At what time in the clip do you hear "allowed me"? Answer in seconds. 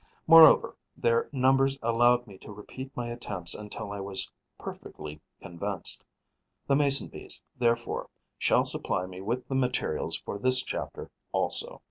1.83-2.39